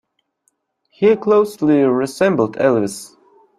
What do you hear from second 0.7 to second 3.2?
He closely resembled Elvis.